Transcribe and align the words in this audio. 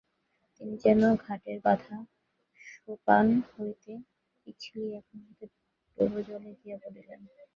তিনি 0.53 0.75
যেন 0.83 1.01
ঘাটের 1.25 1.57
বাঁধা 1.65 1.97
সোপান 2.69 3.25
হইতে 3.51 3.93
পিছলিয়া 4.41 4.97
একমুহূর্তে 4.99 5.45
ডুবজলে 5.97 6.51
গিয়া 6.59 6.77
পড়িলেন। 6.83 7.21